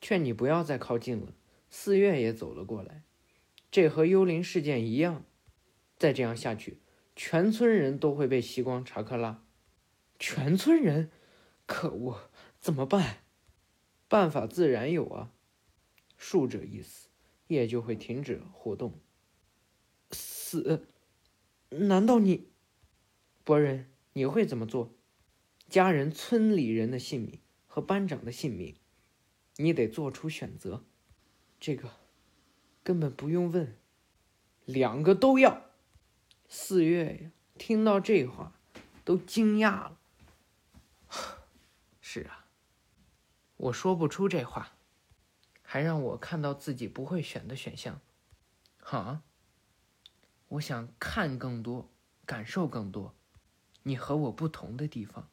[0.02, 1.34] 劝你不要再靠近了。
[1.70, 3.04] 四月也走了过来，
[3.70, 5.24] 这和幽灵事件一样。
[5.98, 6.80] 再这样下去，
[7.16, 9.44] 全村人都会被吸光查克拉。
[10.18, 11.12] 全村人，
[11.66, 12.30] 可恶，
[12.60, 13.18] 怎么办？
[14.08, 15.32] 办法自然有啊。
[16.20, 17.08] 竖者一死，
[17.48, 19.00] 业就会停止活动。
[20.12, 20.86] 死？
[21.70, 22.50] 难道你，
[23.44, 24.94] 博人，你会怎么做？
[25.70, 28.76] 家人、村里人的性命和班长的性命。
[29.56, 30.84] 你得做出选择，
[31.60, 31.90] 这个
[32.84, 33.78] 根本不用问，
[34.66, 35.70] 两个都要。
[36.48, 38.60] 四月呀，听到这话
[39.06, 40.00] 都惊讶了。
[42.02, 42.48] 是啊，
[43.58, 44.76] 我说不出这话，
[45.72, 48.02] 还让我看到自己不会选的选项。
[48.80, 49.22] 哈，
[50.48, 51.92] 我想看更多，
[52.26, 53.14] 感受更多，
[53.84, 55.30] 你和我不同的地方。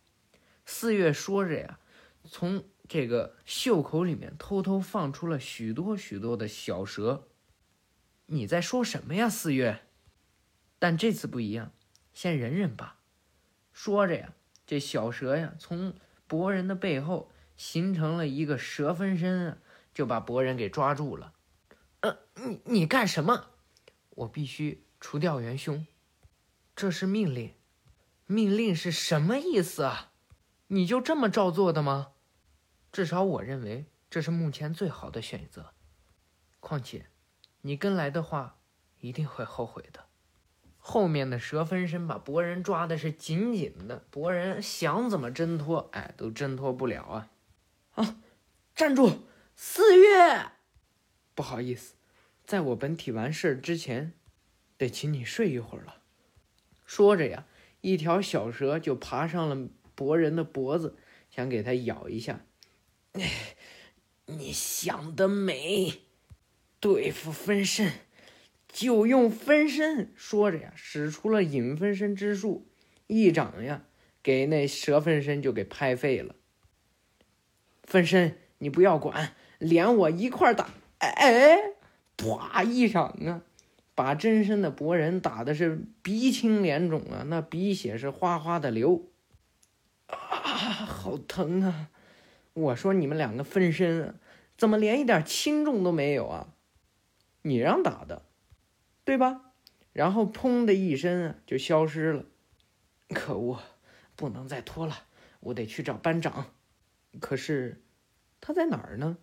[0.66, 1.80] 四月说着呀，
[2.24, 2.62] 从。
[2.88, 7.26] 这个袖口里面偷偷放出了许多许多的小蛇，
[8.26, 9.80] 你在说什么呀，四月？
[10.78, 11.72] 但这次不一样，
[12.14, 13.00] 先忍忍吧。
[13.72, 15.94] 说着呀，这小蛇呀，从
[16.28, 19.58] 博人的背后形成了一个蛇分身啊，
[19.96, 21.32] 就把博人给抓住了。
[22.00, 23.46] 呃，你你干什么？
[24.10, 25.86] 我必须除掉元凶，
[26.74, 27.54] 这是命令。
[28.26, 30.12] 命令是什么意思啊？
[30.66, 32.08] 你就这么照做的吗？
[32.92, 35.72] 至少我认为这是目前最好的选择。
[36.60, 37.06] 况且，
[37.62, 38.58] 你跟来的话，
[39.00, 40.04] 一定会后悔的。
[40.76, 47.30] 后面的蛇分身把博人抓的是紧紧的，博人想怎么挣脱，哎，都挣脱不了啊！
[47.94, 48.16] 啊，
[48.74, 49.22] 站住！
[49.58, 50.50] 四月，
[51.34, 51.94] 不好意思，
[52.44, 54.12] 在我本体完事之前，
[54.76, 56.02] 得请你睡一会儿了。
[56.84, 57.46] 说着呀，
[57.80, 60.98] 一条小蛇就爬上了博人的脖子，
[61.30, 62.44] 想给他咬一下。
[64.26, 66.02] 你想得美！
[66.78, 67.90] 对付分身，
[68.68, 70.12] 就用分身。
[70.14, 72.68] 说着呀，使出了影分身之术，
[73.06, 73.86] 一掌呀，
[74.22, 76.34] 给那蛇分身就给拍废了。
[77.84, 80.68] 分身，你不要管，连我一块打！
[80.98, 81.58] 哎哎，
[82.16, 83.42] 啪一掌啊，
[83.94, 89.08] 把真身的博人打的是鼻青脸肿啊，那鼻血是哗哗的流。
[90.06, 91.90] 啊，好疼啊！
[92.54, 94.14] 我说你们两个分身，
[94.56, 96.48] 怎么连一点轻重都没有啊？
[97.42, 98.22] 你让打的，
[99.04, 99.52] 对吧？
[99.92, 102.24] 然后砰的一声啊，就消失了。
[103.10, 103.60] 可恶，
[104.14, 105.04] 不能再拖了，
[105.40, 106.52] 我得去找班长。
[107.20, 107.82] 可是
[108.40, 109.18] 他在哪儿呢？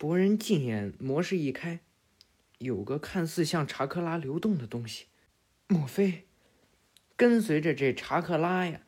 [0.00, 1.80] 博人禁眼模式一开，
[2.56, 5.08] 有个看似像查克拉流动的东西，
[5.66, 6.26] 莫非
[7.16, 8.80] 跟随着这查克拉呀？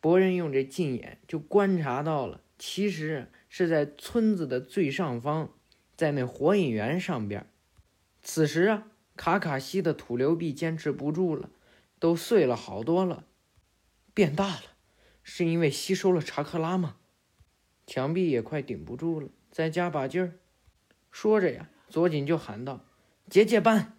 [0.00, 5.52] 博人用这禁眼就观察到了，其实是在村子的最上方，
[5.96, 7.44] 在那火影园上边。
[8.22, 11.50] 此时啊，卡卡西的土流壁坚持不住了。
[11.98, 13.24] 都碎了好多了，
[14.14, 14.62] 变大了，
[15.24, 16.98] 是因为吸收了查克拉吗？
[17.88, 20.32] 墙壁也快顶不住了，再加把劲儿。
[21.12, 22.84] 说着呀，佐井就喊道
[23.30, 23.96] ：“结界班，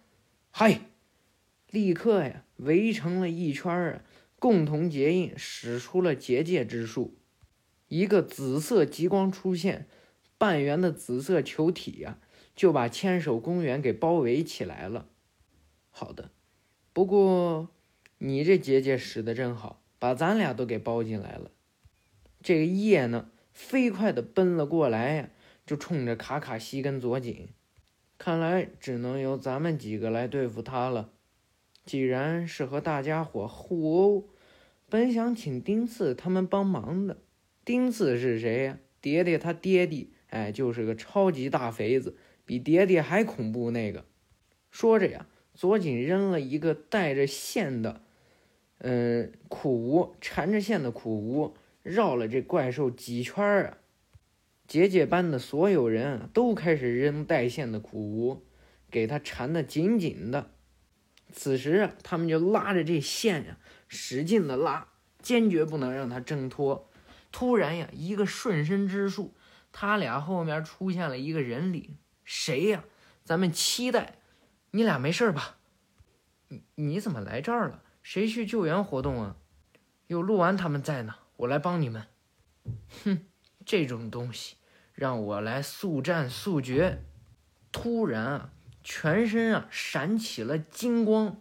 [0.50, 0.82] 嗨！”
[1.70, 4.02] 立刻呀，围成了一圈儿啊，
[4.38, 7.16] 共同结印，使出了结界之术。
[7.88, 9.86] 一个紫色极光出现，
[10.36, 12.18] 半圆的紫色球体呀，
[12.54, 15.06] 就把千手公园给包围起来了。
[15.90, 16.30] 好的，
[16.92, 17.70] 不过。
[18.18, 21.50] 你这结界使得真好，把咱俩都给包进来了。
[22.40, 25.30] 这个叶呢，飞快的奔了过来呀，
[25.66, 27.48] 就冲着卡卡西跟佐井。
[28.18, 31.10] 看来只能由咱们几个来对付他了。
[31.84, 34.28] 既然是和大家伙互殴，
[34.88, 37.18] 本想请丁次他们帮忙的。
[37.64, 38.78] 丁次是谁呀？
[39.00, 44.06] 爹爹他爹爹，哎，就是个超级大肥子，比爹爹还恐怖那个。
[44.70, 48.00] 说着呀，佐井扔了一个带着线的。
[48.78, 53.78] 嗯，苦无缠着线的苦无绕了这怪兽几圈啊！
[54.66, 58.46] 结界班的所有人，都开始扔带线的苦无，
[58.90, 60.50] 给他缠得紧紧的。
[61.32, 64.88] 此时啊，他们就拉着这线呀，使劲的拉，
[65.20, 66.90] 坚决不能让他挣脱。
[67.32, 69.34] 突然呀，一个瞬身之术，
[69.72, 71.96] 他俩后面出现了一个人影。
[72.24, 72.84] 谁呀？
[73.24, 74.18] 咱们期待，
[74.70, 75.56] 你俩没事吧？
[76.48, 77.82] 你你怎么来这儿了？
[78.02, 79.36] 谁去救援活动啊？
[80.06, 82.06] 有陆完他们在呢，我来帮你们。
[83.02, 83.26] 哼，
[83.64, 84.56] 这种东西
[84.94, 87.02] 让我来速战速决。
[87.72, 91.40] 突然啊，全身啊闪起了金光，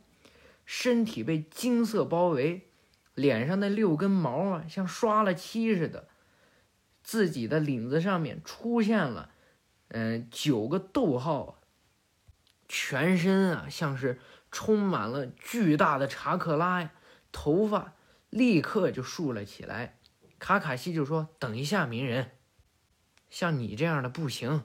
[0.65, 2.69] 身体被金色包围，
[3.13, 6.07] 脸上那六根毛啊像刷了漆似的，
[7.03, 9.29] 自己的领子上面出现了
[9.89, 11.59] 嗯九个逗号，
[12.67, 14.19] 全身啊像是。
[14.55, 16.91] 充满了巨大的查克拉呀，
[17.31, 17.95] 头发
[18.29, 19.97] 立刻就竖了起来。
[20.43, 22.32] 卡卡西就说：“等一下，鸣人，
[23.29, 24.63] 像你这样的不行，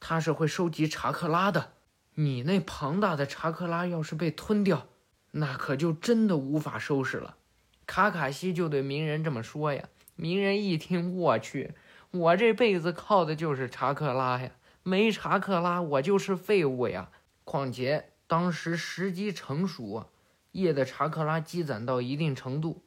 [0.00, 1.72] 他是会收集查克拉的。
[2.14, 4.86] 你那庞大的查克拉要是被吞掉，
[5.32, 7.36] 那可就真的无法收拾了。”
[7.84, 9.90] 卡卡西就对鸣人这么说呀。
[10.16, 11.74] 鸣人一听，我去，
[12.10, 17.10] 我这辈子靠的就是查克拉呀，没查克拉我就是废物呀。
[17.44, 18.14] 况且。
[18.26, 20.10] 当时时机成熟，
[20.52, 22.82] 叶的查克拉积攒到一定程度，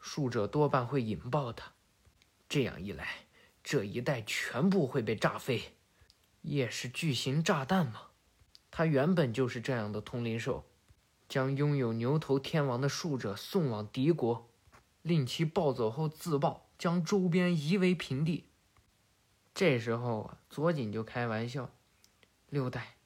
[0.00, 1.72] 术者多半会引爆它。
[2.50, 3.26] 这样一来，
[3.64, 5.76] 这一带全部会被炸飞。
[6.42, 8.08] 也是巨型炸弹吗？
[8.70, 10.66] 他原本就是这样的通灵兽，
[11.28, 14.50] 将拥有牛头天王的术者送往敌国，
[15.02, 18.48] 令其暴走后自爆，将周边夷为平地。
[19.54, 21.70] 这时候啊，佐井就开玩笑
[22.50, 22.96] ：“六代，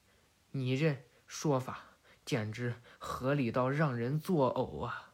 [0.51, 5.13] 你这……”说法简直合理到让人作呕啊！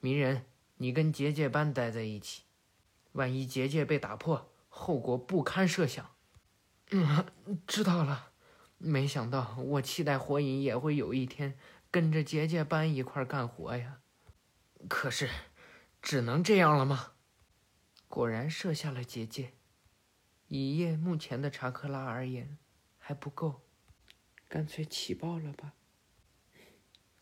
[0.00, 0.46] 鸣人，
[0.78, 2.42] 你跟结界班待在一起，
[3.14, 6.14] 万一结界被打破，后果不堪设想。
[6.90, 7.26] 嗯，
[7.66, 8.32] 知道了。
[8.78, 11.58] 没想到我期待火影也会有一天
[11.90, 14.00] 跟着结界班一块干活呀。
[14.88, 15.30] 可是，
[16.02, 17.12] 只能这样了吗？
[18.08, 19.54] 果然设下了结界，
[20.48, 22.58] 以夜目前的查克拉而言，
[22.98, 23.62] 还不够。
[24.48, 25.72] 干脆起爆了吧！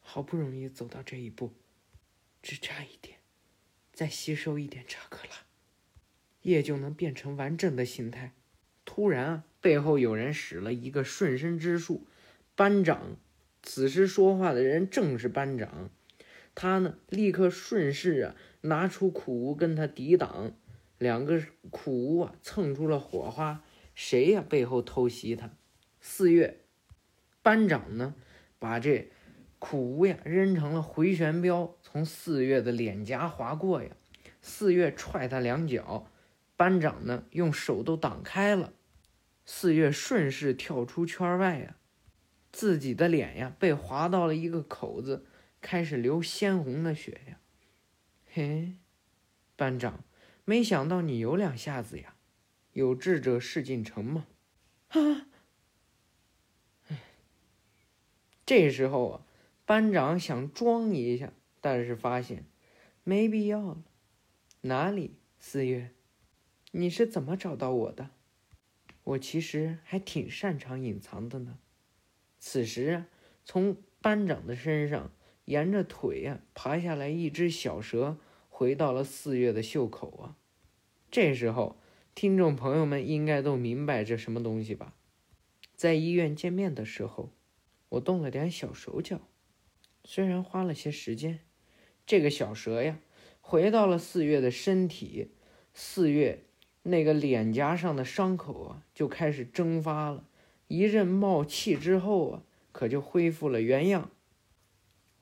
[0.01, 1.55] 好不容易走到这一步，
[2.43, 3.21] 只差一点，
[3.93, 5.47] 再吸收一点查克拉，
[6.43, 8.33] 也就能变成完整的形态。
[8.85, 12.07] 突然啊，背后有人使了一个瞬身之术，
[12.55, 13.17] 班长。
[13.63, 15.91] 此时说话的人正是班长，
[16.55, 20.53] 他呢立刻顺势啊拿出苦无跟他抵挡，
[20.99, 21.41] 两个
[21.71, 23.63] 苦无啊蹭出了火花。
[23.95, 24.45] 谁呀？
[24.49, 25.51] 背后偷袭他？
[26.01, 26.59] 四月。
[27.43, 28.15] 班长呢，
[28.61, 29.11] 把这
[29.59, 33.91] 苦无呀扔成了回旋镖，从四月的脸颊划过呀。
[34.41, 36.09] 四月踹他两脚，
[36.63, 38.73] 班长呢用手都挡开了。
[39.45, 41.75] 四月顺势跳出圈外呀，
[42.53, 45.27] 自己的脸呀被划到了一个口子，
[45.61, 47.41] 开始流鲜红的血呀。
[48.33, 48.77] 嘿，
[49.57, 50.05] 班长，
[50.45, 52.15] 没想到你有两下子呀！
[52.75, 54.29] 有志者事竟成嘛。
[54.91, 55.27] 啊！
[58.47, 59.27] 这时候啊，
[59.67, 62.47] 班长想装一下，但是发现
[63.03, 63.83] 没必要了。
[64.61, 65.91] 哪里，四月？
[66.75, 68.11] 你是怎么找到我的？
[69.05, 71.59] 我其实还挺擅长隐藏的呢。
[72.39, 73.09] 此时啊，
[73.45, 75.13] 从班长的身上
[75.45, 78.17] 沿着腿呀爬下来一只小蛇，
[78.49, 80.37] 回到了四月的袖口啊。
[81.11, 81.79] 这时候，
[82.15, 84.95] 听众朋友们应该都明白这什么东西吧？
[85.75, 87.35] 在医院见面的时候，
[87.91, 89.21] 我动了点小手脚，
[90.05, 91.41] 虽然花了些时间，
[92.07, 92.99] 这个小蛇呀
[93.43, 95.33] 回到了四月的身体，
[95.75, 96.47] 四月。
[96.85, 100.25] 那个脸颊上的伤口啊，就开始蒸发了，
[100.69, 104.11] 一阵冒气之后啊，可就恢复了原样。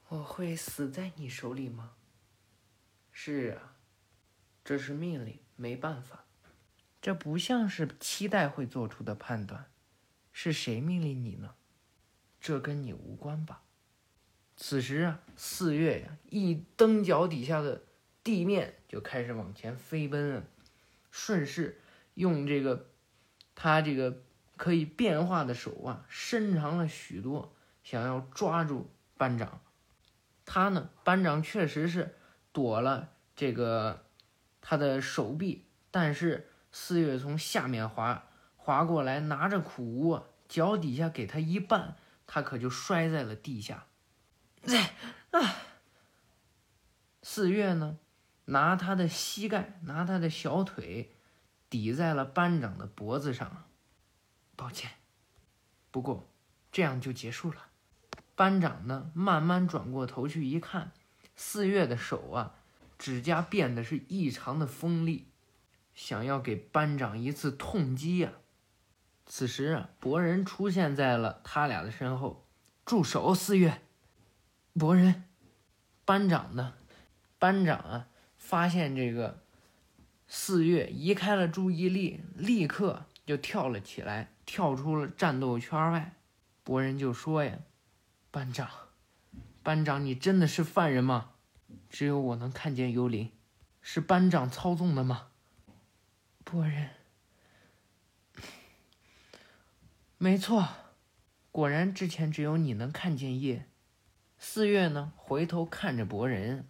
[0.08, 1.92] 我会死在你手里吗？
[3.12, 3.76] 是啊，
[4.64, 6.24] 这是命令，没办法。
[7.02, 9.66] 这不像是期待会做出的判断。
[10.32, 11.54] 是谁命令你呢？
[12.40, 13.62] 这跟你无关吧？
[14.56, 17.82] 此时啊，四月呀，一蹬脚底下的
[18.22, 20.44] 地面，就开始往前飞奔啊。
[21.10, 21.80] 顺势
[22.14, 22.88] 用这个，
[23.54, 24.22] 他这个
[24.56, 29.60] 可以变化的手啊，伸长了许多，想要抓住班长。
[30.44, 32.16] 他呢，班长确实是
[32.52, 34.04] 躲了这个
[34.60, 41.94] 他的手臂，但是四月从下面滑滑过来，拿着苦无啊，脚底下给他一绊，
[42.26, 43.86] 他可就摔在了地下。
[44.66, 44.94] 哎
[45.30, 45.56] 啊！
[47.22, 47.98] 四月呢？
[48.50, 51.12] 拿他的膝盖，拿他的小腿，
[51.68, 53.64] 抵在了班长的脖子上。
[54.56, 54.90] 抱歉，
[55.90, 56.28] 不过
[56.72, 57.68] 这样就结束了。
[58.34, 60.90] 班长呢，慢慢转过头去一看，
[61.36, 62.54] 四月的手啊，
[62.98, 65.28] 指甲变得是异常的锋利，
[65.94, 68.32] 想要给班长一次痛击呀。
[69.26, 72.46] 此时啊，博人出现在了他俩的身后。
[72.84, 73.82] 住手，四月！
[74.74, 75.22] 博人，
[76.04, 76.74] 班长呢？
[77.38, 78.08] 班长啊！
[78.50, 79.44] 发现这个
[80.26, 86.16] 四月移开了注意力，立刻就跳了起来，跳出了战斗圈外。
[86.64, 87.60] 博人就说：“呀，
[88.32, 88.68] 班长，
[89.62, 91.30] 班长，你真的是犯人吗？
[91.88, 93.30] 只有我能看见幽灵，
[93.80, 95.28] 是班长操纵的吗？”
[96.42, 96.90] 博人，
[100.18, 100.68] 没错，
[101.52, 103.68] 果然之前只有你能看见夜。
[104.38, 106.66] 四月呢，回头看着博人。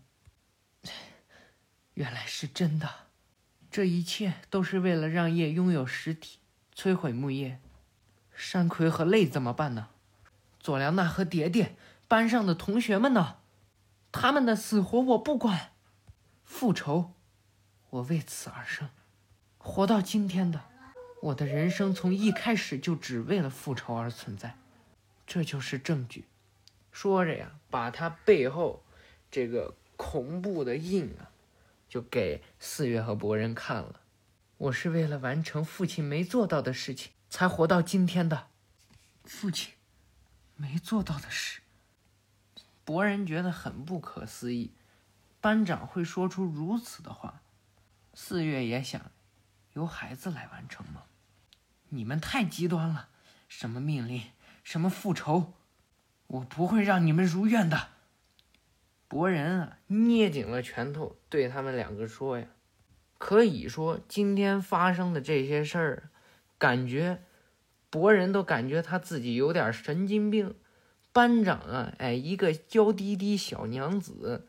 [1.95, 2.89] 原来是真的，
[3.71, 6.39] 这一切都是为了让叶拥有实体，
[6.75, 7.61] 摧毁木叶。
[8.35, 9.89] 山葵和泪怎么办呢？
[10.59, 11.77] 佐良娜和蝶蝶，
[12.09, 13.37] 班上的同学们呢？
[14.13, 15.73] 他们的死活我不管。
[16.45, 17.13] 复仇，
[17.91, 18.89] 我为此而生，
[19.59, 20.65] 活到今天的，
[21.23, 24.57] 我的人生从一开始就只为了复仇而存在。
[25.27, 26.25] 这就是证据。
[26.91, 28.83] 说着呀，把他背后
[29.31, 31.30] 这个恐怖的印啊。
[31.91, 34.03] 就给四月和博人看了，
[34.59, 38.47] 我是为了完成父亲没做到的事情才活到今天的。
[39.25, 39.75] 父亲
[40.55, 41.63] 没做到的事，
[42.85, 44.73] 博人觉得很不可思议，
[45.41, 47.43] 班长会说出如此的话。
[48.15, 49.11] 四月也想，
[49.73, 51.03] 由孩子来完成吗？
[51.89, 53.09] 你们太极端了，
[53.49, 54.31] 什么命令，
[54.63, 55.55] 什么复仇，
[56.29, 57.89] 我不会让你们如愿的。
[59.11, 62.47] 博人啊，捏紧了拳头，对他们两个说：“呀，
[63.19, 66.11] 可以说今天发生的这些事儿，
[66.59, 67.21] 感觉
[67.91, 70.55] 博人都感觉他自己有点神经病。
[71.11, 74.47] 班长啊，哎，一个娇滴滴小娘子，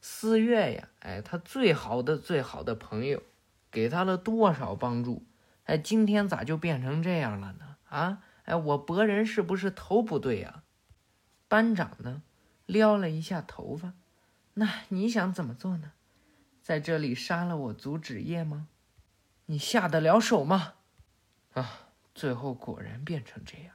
[0.00, 3.22] 四月呀，哎，他最好的最好的朋友，
[3.70, 5.22] 给他了多少帮助？
[5.66, 7.76] 哎，今天咋就变成这样了呢？
[7.88, 10.64] 啊，哎，我博人是不是头不对呀？
[11.46, 12.24] 班长呢，
[12.66, 13.92] 撩了一下头发。”
[14.54, 15.92] 那你想怎么做呢？
[16.62, 18.68] 在这里杀了我，阻止夜吗？
[19.46, 20.74] 你下得了手吗？
[21.54, 23.74] 啊，最后果然变成这样。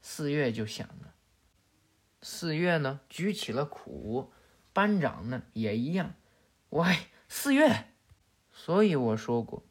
[0.00, 1.14] 四月就想了。
[2.22, 4.32] 四月呢，举起了苦。
[4.72, 6.14] 班长呢，也一样。
[6.70, 6.96] 喂，
[7.28, 7.88] 四月，
[8.52, 9.64] 所以我说过，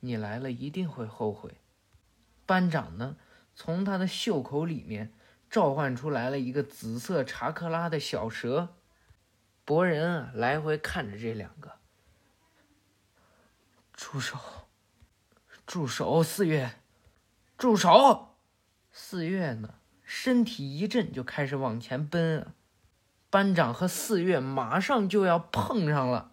[0.00, 1.56] 你来了一定会后悔。
[2.44, 3.16] 班长呢，
[3.54, 5.12] 从他的袖口里面
[5.48, 8.74] 召唤出来了一个紫色查克拉的小蛇。
[9.68, 11.76] 博人啊，来回看着这两个。
[13.92, 14.38] 住手！
[15.66, 16.22] 住手！
[16.22, 16.76] 四月，
[17.58, 18.34] 住手！
[18.90, 22.54] 四月呢，身体一震，就开始往前奔啊。
[23.28, 26.30] 班长和四月马上就要碰上了，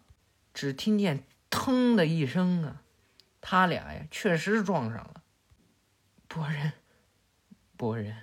[0.54, 2.84] 只听见“腾”的一声啊，
[3.42, 5.22] 他俩呀确实撞上了。
[6.30, 6.72] 博人，
[7.76, 8.16] 博人，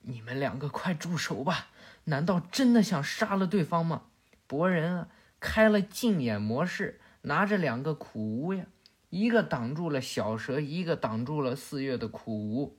[0.00, 1.68] 你们两个快住手吧！
[2.04, 4.02] 难道真的想杀了对方吗？
[4.46, 5.08] 博人啊，
[5.40, 8.66] 开了禁眼模式，拿着两个苦无呀，
[9.08, 12.78] 一个挡住了小蛇，一个挡住了四月的苦无。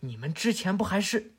[0.00, 1.34] 你们之前不还是？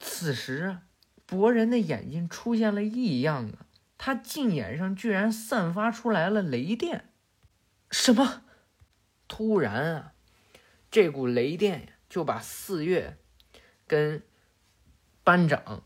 [0.00, 0.82] 此时啊，
[1.26, 7.10] 博人的眼睛出现了异样啊，他镜眼上居然散发出来了雷电。
[7.90, 8.42] 什么？
[9.28, 10.12] 突然啊，
[10.90, 13.16] 这股雷电呀，就把四月
[13.86, 14.22] 跟
[15.22, 15.84] 班长。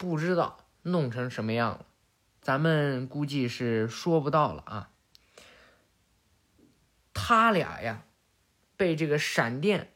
[0.00, 1.84] 不知道弄成什么样了，
[2.40, 4.90] 咱们估计是说不到了啊。
[7.12, 8.04] 他俩呀，
[8.78, 9.92] 被这个闪电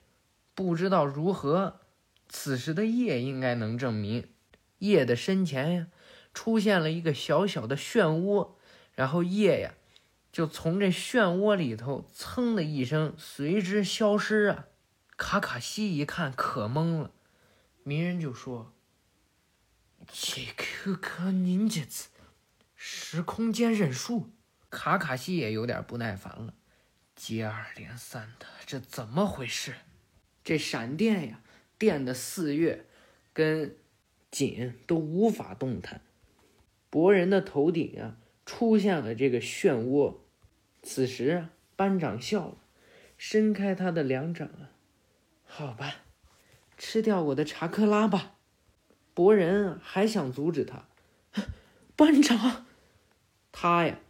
[0.54, 1.80] 不知道如何。
[2.28, 4.28] 此时的夜应该能证明，
[4.80, 5.86] 夜的身前呀
[6.34, 8.50] 出现了一个小小的漩涡，
[8.94, 9.72] 然后夜呀
[10.30, 14.66] 就从这漩涡里头噌的一声随之消失啊。
[15.16, 17.10] 卡卡西一看可懵了，
[17.82, 18.73] 鸣人就说。
[20.06, 22.08] 这可可凝结子，
[22.76, 24.30] 时空间忍术，
[24.70, 26.54] 卡卡西也有点不耐烦了。
[27.16, 29.74] 接二连三的，这怎么回事？
[30.42, 31.40] 这闪电呀，
[31.78, 32.86] 电的四月
[33.32, 33.76] 跟
[34.30, 36.00] 锦都无法动弹。
[36.90, 40.16] 博人的头顶啊，出现了这个漩涡。
[40.82, 42.56] 此时，班长笑了，
[43.16, 44.70] 伸开他的两掌啊，
[45.44, 46.02] 好吧，
[46.76, 48.33] 吃掉我的查克拉吧。
[49.14, 50.84] 博人还想阻止他，
[51.94, 52.66] 班长，
[53.52, 54.00] 他呀，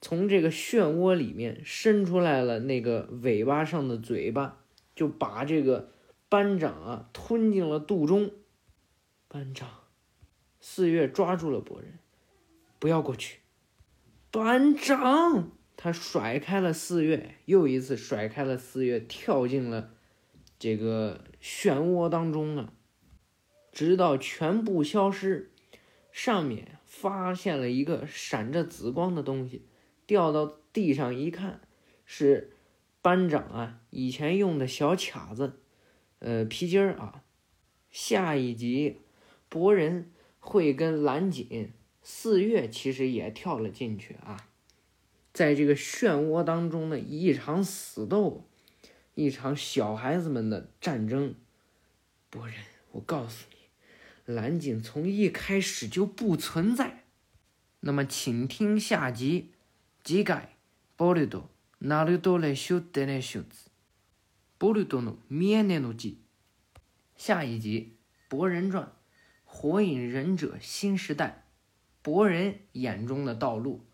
[0.00, 4.56] 从这个漩涡里面伸出来了那个尾巴上的嘴巴，
[4.94, 5.90] 就把这个
[6.30, 8.30] 班长啊吞进了肚中。
[9.28, 9.68] 班长，
[10.58, 11.98] 四月抓住了博人，
[12.78, 13.40] 不要过去。
[14.30, 19.90] 班长，他甩开了四月，又一次甩开了四月，跳进了
[20.58, 22.72] 这个漩涡当中啊。
[23.76, 25.50] 直到全部消失，
[26.10, 29.66] 上面发现了一个闪着紫光的东西，
[30.06, 31.60] 掉到地上一看，
[32.06, 32.54] 是
[33.02, 35.60] 班长啊以前用的小卡子，
[36.20, 37.22] 呃皮筋儿啊。
[37.90, 39.02] 下一集，
[39.50, 41.70] 博人会跟蓝锦、
[42.02, 44.48] 四月其实也跳了进去啊，
[45.34, 48.48] 在这个漩涡当中的一场死斗，
[49.14, 51.34] 一场小孩子们的战争。
[52.30, 52.56] 博人，
[52.92, 53.55] 我告诉你。
[54.25, 57.03] 蓝景从一开始就不存在，
[57.81, 59.53] 那么请听下集。
[60.03, 60.49] 次回，
[60.97, 63.69] ボルド、ナルトレシュデネシュツ、
[64.57, 66.17] ボルドの見えねの字。
[67.15, 67.97] 下一集《
[68.29, 68.85] 博人传》，
[69.45, 71.43] 火影忍者新时代，
[72.01, 73.85] 博人眼中的道路，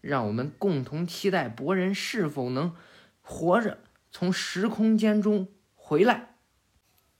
[0.00, 2.76] 让我们共同期待博人是否能
[3.22, 3.78] 活着
[4.12, 6.33] 从时空间中回来。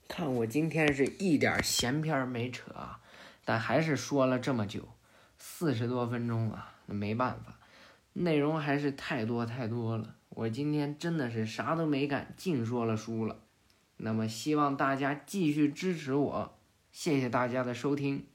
[0.08, 3.00] 看我今天是一点闲篇没扯啊，
[3.44, 4.88] 但还是说了这么久，
[5.36, 7.58] 四十多分钟啊，那没办法，
[8.12, 10.14] 内容还是太多太多了。
[10.30, 13.40] 我今天真的是啥都没干，净说了书了。
[13.98, 16.58] 那么希望大家继续支持我，
[16.92, 18.26] 谢谢大家的收听。